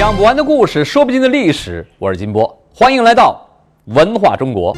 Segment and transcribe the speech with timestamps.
[0.00, 1.86] 讲不完的故事，说不尽的历史。
[1.98, 3.46] 我是金波，欢迎来到
[3.84, 4.74] 文化中国。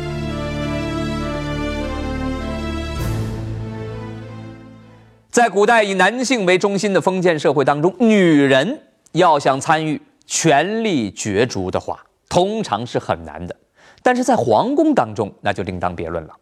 [5.30, 8.80] 在古代以男性为中心的封建社会当中，女人
[9.12, 13.54] 要想参与权力角逐的话，通常是很难的。
[14.02, 16.34] 但是在皇宫当中，那就另当别论了。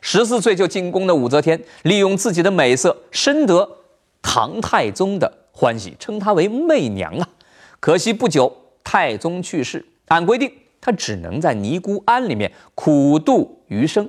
[0.00, 3.68] 十四岁就进宫的武则天，利用自己的美色，深得
[4.22, 7.28] 唐太宗的欢喜，称她为媚娘啊。
[7.80, 10.52] 可惜不久，太宗去世，按规定，
[10.82, 14.08] 她只能在尼姑庵里面苦度余生。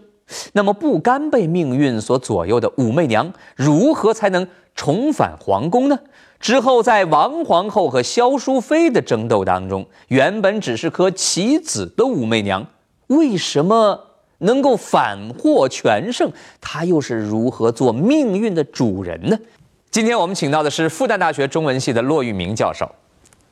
[0.51, 4.45] 那么不甘被命运所左右的武媚娘，如何才能
[4.75, 5.99] 重返皇宫呢？
[6.39, 12.65] 之后，在王皇后和萧淑妃的争斗当中，原本只是颗棋子的武媚娘，
[13.07, 14.07] 为什么
[14.39, 16.29] 能够反获全胜？
[16.59, 19.39] 她又是如何做命运的主人呢？
[19.91, 22.89] 今天我们请到的是复旦大学中文系的骆玉明教授。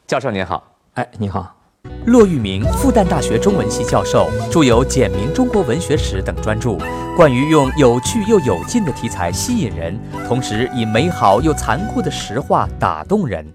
[0.10, 0.64] 教授您好，
[0.96, 1.56] 哎，你好。
[2.08, 6.80] 骆玉明，复旦大学中文系教授，著有《简明中国文学史》等专著，
[7.16, 13.46] 惯于用有趣又有劲的题材吸引人，同时以美好又残酷的实话打动人。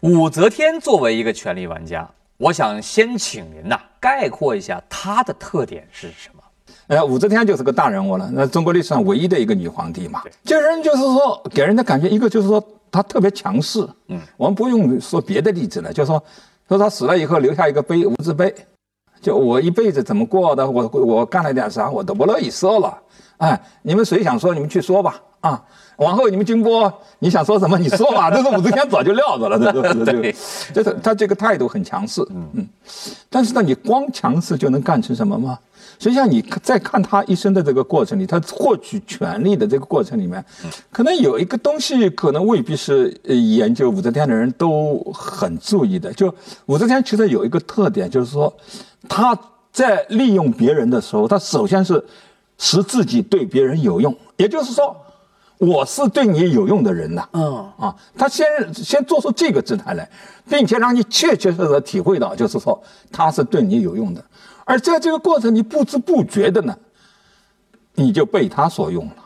[0.00, 6.42] 武则天作为一个权力玩家，我想先请您呐概括一下她的特点是什么？
[6.86, 10.22] 哎，武则天就是个大人物了，那中国历史上唯一的一个女皇帝嘛。
[10.44, 12.58] 这人就是说，给人的感觉，一个就是说
[12.90, 13.86] 她特别强势。
[14.08, 16.22] 嗯，我们不用说别的例子了，就说。
[16.68, 18.54] 说他死了以后留下一个碑，无字碑，
[19.20, 22.96] 就我一辈子怎么过的，我我干了点啥，我都不乐意说了。
[23.38, 25.20] 哎，你们谁想说，你们去说吧。
[25.40, 25.60] 啊，
[25.96, 28.30] 往后你们金波，你想说什么，你说吧。
[28.30, 30.32] 这是武则天早就撂着了，这是对，
[30.72, 32.24] 就是他这个态度很强势。
[32.30, 32.68] 嗯嗯，
[33.28, 35.58] 但是呢，你光强势就能干成什么吗？
[36.02, 40.42] 实际上，你在看他一生的这个过程里，他获取权力的这个过程里面，
[40.90, 46.10] 可能有一个东西，可能未必是研究武则天的人都很注意的。
[46.14, 46.34] 就
[46.64, 48.50] 武则天其实有一个特点，就是说，
[49.10, 49.38] 他
[49.70, 52.02] 在利用别人的时候，他首先是
[52.56, 54.96] 使自己对别人有用，也就是说，
[55.58, 57.28] 我是对你有用的人呐。
[57.32, 60.10] 嗯啊，他先先做出这个姿态来，
[60.48, 62.82] 并且让你确确实实体会到，就是说
[63.12, 64.24] 他是对你有用的。
[64.70, 66.78] 而在这个过程，你不知不觉的呢，
[67.94, 69.16] 你就被他所用了。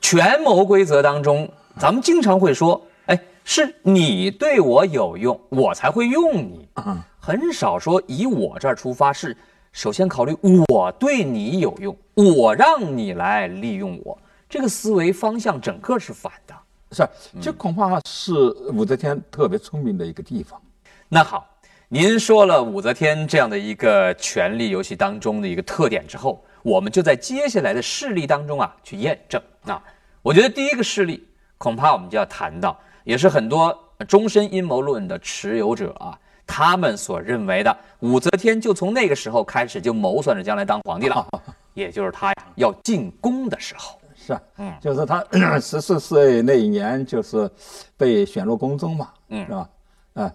[0.00, 1.46] 权谋规则当中，
[1.78, 9.36] 咱们经常会说：“哎，是你对我有用，我才会用你。”嗯，很少说以我这儿出发，是
[9.70, 10.34] 首先考虑
[10.68, 14.16] 我对你有用，我让你来利用我。
[14.48, 16.54] 这个思维方向整个是反的，
[16.92, 17.06] 是
[17.38, 18.32] 这恐怕是
[18.72, 20.58] 武则天特别聪明的一个地方。
[21.06, 21.46] 那好。
[21.88, 29.40] 您说了武则天这样的一个权力游戏当中的一个特点之后，我们就在接下来的事例当中啊去验证。
[29.66, 29.80] 啊，
[30.20, 31.24] 我觉得第一个事例
[31.58, 33.72] 恐怕我们就要谈到，也是很多
[34.08, 41.24] 终身阴谋论的持有者啊，他们所认为的武则天就从那个时候开始就谋算着将来当皇帝了，
[41.72, 43.96] 也就是她呀要进宫的时候。
[44.16, 45.24] 是，嗯，就是她
[45.60, 47.48] 十四岁那一年就是
[47.96, 49.68] 被选入宫中嘛，嗯，是吧？
[50.16, 50.32] 啊，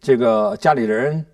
[0.00, 1.24] 这个家里人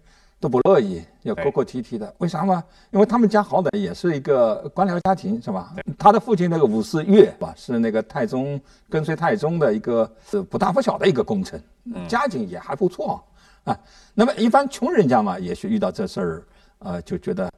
[0.40, 2.12] 都不乐意，要哭哭啼啼的。
[2.16, 2.64] 为啥嘛？
[2.92, 5.74] 因为他们家好歹也是一个官僚家庭，是吧？
[5.98, 8.58] 他的父亲那个武士岳吧，是那个太宗
[8.88, 10.10] 跟随太宗的一个
[10.48, 11.62] 不大不小的一个功臣，
[12.08, 13.22] 家境也还不错
[13.64, 13.78] 啊。
[14.14, 16.42] 那么一般穷人家嘛，也许遇到这事儿，
[16.78, 17.49] 呃，就觉得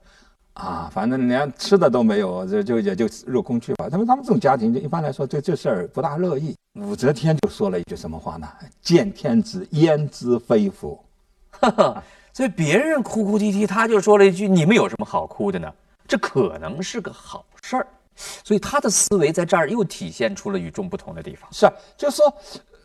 [0.55, 3.89] 啊，反正连吃的都没有，就就也就入宫去吧。
[3.91, 6.55] 他们他们这种家庭，就一般来说对这事儿不大乐意。
[6.75, 8.49] 武则天就说了一句什么话呢？
[8.81, 10.99] 见天子焉知非福？
[12.35, 15.71] 所以别人哭哭啼啼，他就说了一句：“你们有什么好哭的呢？”
[16.09, 17.87] 这可能是个好事儿。
[18.45, 21.51] 所以他的思维在这儿又体现出了与众不同的地方。
[21.53, 22.35] 是啊，就是说，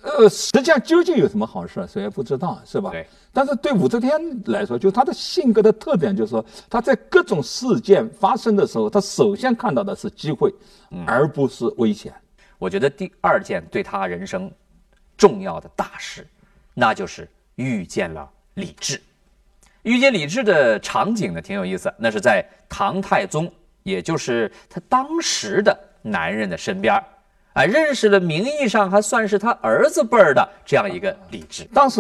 [0.02, 2.92] 呃，实际上究竟有什么好事，谁也不知道，是吧？
[2.92, 3.06] 对。
[3.34, 10.54] 但是对武则天来说，就她的性格的特点，就是说，她在各种事件发生的时候，她首先看到的是机会，
[11.06, 12.14] 而不是危险。
[12.58, 14.52] 我觉得第二件对她人生
[15.18, 16.26] 重要的大事，
[16.74, 19.02] 那就是遇见了李治。
[19.84, 21.94] 遇见李治的场景呢，挺有意思。
[21.98, 23.52] 那是在唐太宗，
[23.84, 27.04] 也就是他当时的男人的身边儿，
[27.58, 31.64] 啊，认识了名义上还算是他儿子辈儿的这样一个李治。
[31.74, 32.00] 当时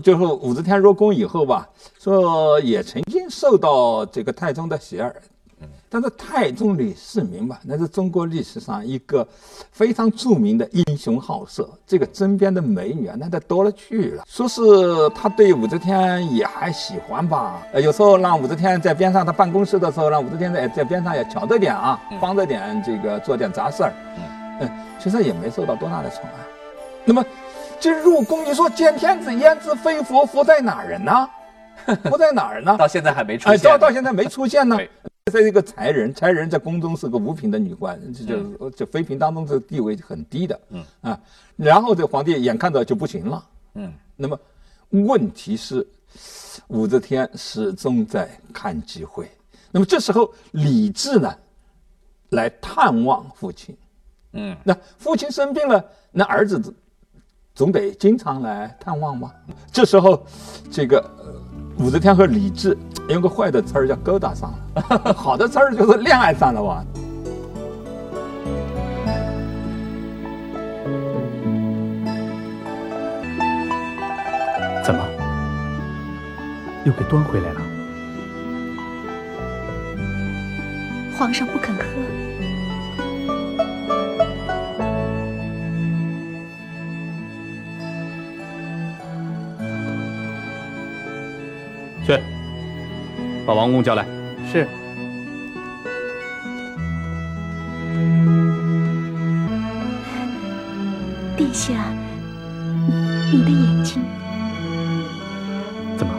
[0.00, 1.68] 就是武则天入宫以后吧，
[1.98, 5.12] 说也曾经受到这个太宗的喜爱。
[5.88, 9.26] 但是太宗李世民吧，那是中国历史上一个
[9.72, 14.24] 非常著名的英雄好色，这个身边的美女啊，那得多了去了。
[14.26, 14.62] 说是
[15.10, 23.92] 他对武则天也还喜欢吧，呃，有时候让武则天在边上，他办公室的时候，让武则天在在边上也瞧着点啊，帮着点这个做点杂事儿。
[24.16, 24.22] 嗯，
[24.98, 26.30] 其实也没受到多大的宠爱。
[27.04, 27.24] 那么，
[27.80, 30.24] 这入宫，你说见天子焉知非佛？
[30.24, 31.28] 佛在哪儿人呢？
[32.04, 32.76] 佛在哪儿呢？
[32.78, 33.70] 到现在还没出哎，现。
[33.70, 34.88] 到到现在没出现呢 对。
[35.26, 41.18] 这是一个才人，才人在宫中是个五品的女官，这就这妃嫔当中这个地位很低的，嗯啊，
[41.56, 43.44] 然后这皇帝眼看着就不行了，
[43.74, 44.36] 嗯，那么
[44.90, 45.86] 问题是
[46.66, 49.30] 武则天始终在看机会，
[49.70, 51.32] 那么这时候李治呢
[52.30, 53.76] 来探望父亲，
[54.32, 56.74] 嗯，那父亲生病了，那儿子总
[57.54, 59.30] 总得经常来探望嘛。
[59.70, 60.24] 这时候，
[60.70, 61.34] 这个呃
[61.78, 62.76] 武则天和李治
[63.08, 66.84] 用个坏的词儿叫勾搭上了， 好的词儿就是恋爱上了吧。
[74.84, 75.06] 怎么，
[76.84, 77.60] 又给端回来了？
[81.16, 81.84] 皇上不肯喝，
[92.04, 92.18] 去，
[93.46, 94.04] 把王公叫来。
[94.50, 94.66] 是。
[101.36, 101.72] 殿下，
[103.32, 104.02] 你的眼睛
[105.96, 106.12] 怎么？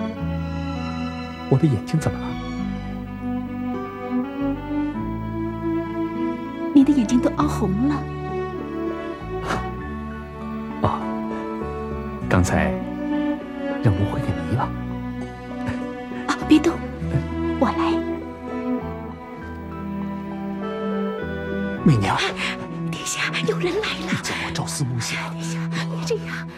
[1.49, 2.25] 我的眼睛怎么了？
[6.73, 7.95] 你的眼睛都凹红了。
[10.81, 10.99] 啊，
[12.27, 12.73] 刚才
[13.83, 14.67] 让芦荟给迷了。
[16.43, 16.73] 啊，别动，
[17.57, 17.93] 我来。
[21.85, 22.17] 媚娘，
[22.91, 24.11] 殿下，有人来了。
[24.11, 25.31] 你叫我朝思暮想？
[25.31, 26.49] 殿下，别这样。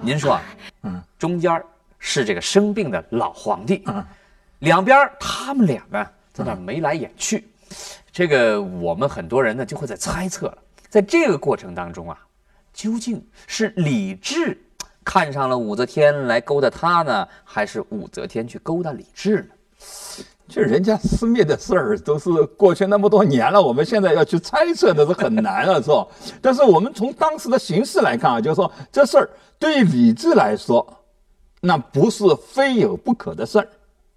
[0.00, 0.42] 您说啊，
[0.84, 1.62] 嗯，中间
[1.98, 4.02] 是这个生病的老皇帝，嗯，
[4.60, 7.46] 两边他们俩呢在那眉来眼去，
[8.10, 12.18] 这个我们很多人呢就会在猜测了，在这个过程当中啊，
[12.72, 14.58] 究竟是李治
[15.06, 20.24] 看上了武则天来勾搭他呢，还是武则天去勾搭李治呢？
[20.48, 26.06] 这人家私密的事儿都是过去那么多年了，我们现在要去猜测那是很难了，是吧？
[26.42, 29.30] 但是我们从当时的形势来看啊，就是说这事儿
[29.60, 30.84] 对于李治来说，
[31.60, 33.68] 那不是非有不可的事儿，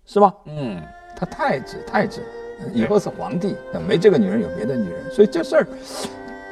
[0.06, 0.34] 是吧？
[0.46, 0.82] 嗯，
[1.16, 2.20] 他太子，太子
[2.74, 3.56] 以后是皇帝，
[3.88, 5.68] 没这个女人有别的女人，所以这事儿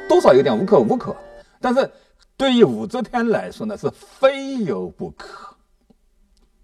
[0.08, 1.14] 多少有点无可无可。
[1.60, 1.90] 但是
[2.38, 5.54] 对于武则天来说呢，是非有不可。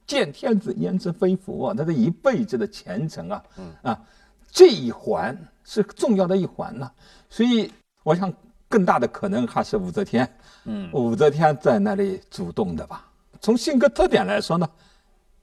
[0.06, 1.74] 见天子焉知非福啊！
[1.74, 3.42] 他这一辈子的前程啊，
[3.82, 4.02] 啊，
[4.50, 6.90] 这一环是重要的一环呐、
[7.28, 7.72] 所以
[8.04, 8.32] 我想
[8.68, 10.30] 更大的可能还是武则天，
[10.64, 13.10] 嗯武则天在那里主动的吧。
[13.40, 14.68] 从性格特点来说呢，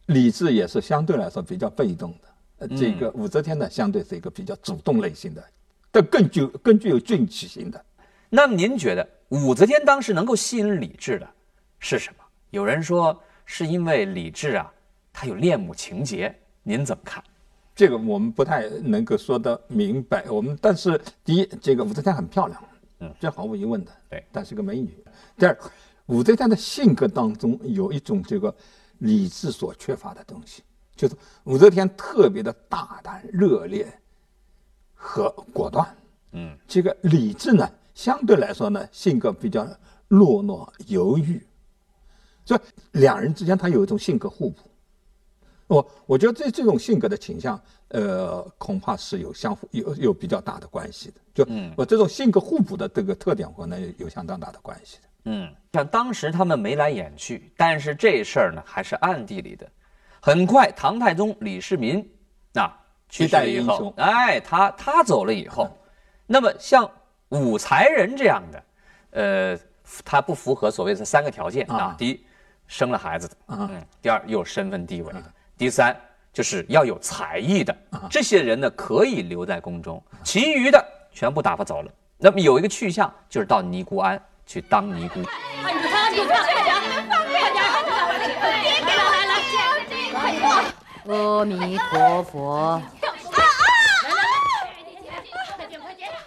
[0.06, 2.28] 李治也是相对来说比较被动的，
[2.60, 5.44] 呃，这个武则天呢，相对是一个比较主动类型的，
[5.92, 7.84] 但更具更具有进取性的。
[8.30, 11.28] 那么您觉得武则天当时能够吸引李治的
[11.80, 12.24] 是什么？
[12.50, 14.72] 有人说是因为李治啊，
[15.14, 17.24] 他有恋母情节，您怎么看？
[17.74, 20.26] 这个我们不太能够说得明白。
[20.30, 22.62] 我们但是第一，这个武则天很漂亮，
[23.00, 24.94] 嗯这毫无疑问的，对但是个美女。
[25.38, 25.58] 第二，
[26.08, 28.54] 武则天的性格当中有一种这个
[28.98, 30.62] 理智所缺乏的东西，
[30.94, 31.16] 就是
[31.46, 33.88] 武则天特别的大胆、热烈
[34.94, 35.88] 和果断。
[36.34, 39.66] 嗯，这个李治呢，相对来说呢，性格比较
[40.10, 41.42] 懦弱、犹豫，
[42.46, 42.60] 所以
[43.00, 44.62] 两人之间他有一种性格互补。
[45.68, 51.16] 我我觉得这这种性格的倾向，呃，恐怕是有相互有有比较大的关系的。
[51.34, 55.04] 就嗯我这种性格互补的这个特点，可能有有相当大的关系的。
[55.26, 59.66] 嗯，像当时他们眉来眼去，但是这事儿呢还是暗地里的。
[60.20, 62.06] 很快，唐太宗李世民
[62.56, 65.70] 啊去世了以后哎，他他走了以后，
[66.28, 66.90] 那么像
[67.32, 68.64] 武才人这样的，
[69.12, 69.60] 呃，
[70.06, 71.96] 他不符合所谓的三个条件啊啊。
[71.98, 72.26] 第一，
[72.68, 75.20] 生了孩子的，啊嗯；第二，有身份地位的；
[75.58, 75.96] 第三，
[76.32, 77.76] 就是要有才艺的。
[78.10, 81.92] 这些人呢，可以留在宫中，其余的全部打发走了。
[82.18, 85.22] 那么有一个去向，就是到尼姑庵去当尼姑。
[85.64, 89.34] 哎，你看，你看，快点，快点，别给来来，
[90.14, 90.44] 快点！
[91.08, 92.82] 阿弥陀佛，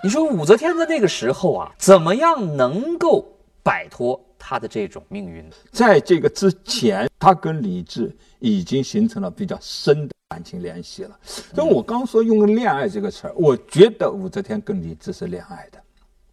[0.05, 3.27] 你说武则天在那个时候啊，怎么样能够
[3.63, 5.57] 摆脱她的这种命运呢？
[5.73, 11.19] 在这个之前，她跟李治已经形成了比较深的感情联系了。
[11.25, 15.83] 所以我刚说用“恋爱”这个词儿，我觉得武则天跟李治是恋爱的，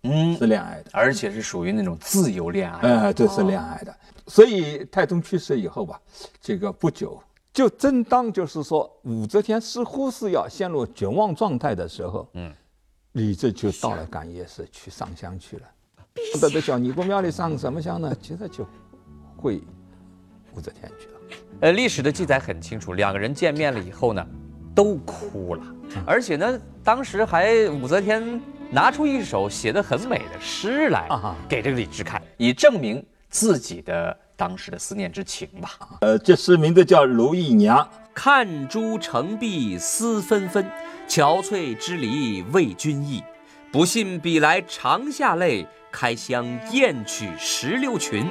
[0.03, 0.89] 嗯，是恋爱的。
[0.91, 2.79] 而且是属于那种自由恋爱。
[2.81, 3.95] 呃，这是恋爱的。
[4.27, 5.97] 所以太宗去世以后吧，
[6.41, 7.17] 这个不久，
[7.53, 12.51] 就正当就是说武则天似乎是要陷入绝望状态的时候，嗯，
[13.13, 15.63] 李治就到了感业寺去上香去了。
[16.41, 18.13] 到这小尼姑庙里上什么香呢？
[18.21, 18.65] 接着就
[19.35, 19.61] 会
[20.53, 21.13] 武则天去了。
[21.61, 24.25] 呃，历史的记载很清楚，两个人见面了以后呢，
[24.73, 25.63] 都哭了，
[26.05, 31.07] 而且呢，当时还武则天拿出一首写的很美的诗来
[31.47, 35.97] 给这个李治看，以证明自己的当时的思念之情吧。
[36.01, 37.77] 呃，这诗名字叫《如意娘》。
[38.13, 40.65] 看朱成碧思纷纷，
[41.07, 43.23] 憔悴之离为君意。
[43.71, 48.25] 不信比来长下泪，开箱验取石榴裙。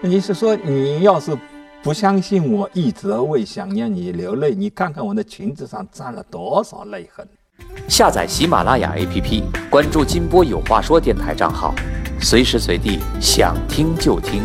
[0.00, 1.36] 你是说你要是？
[1.82, 7.24] 不相信我一直为想念你流泪，你看看我的裙子上沾了多少泪痕。
[7.88, 11.72] 下载喜马拉雅 APP，关注金波有话说电台账号，
[12.20, 14.42] 随时随地想听就听。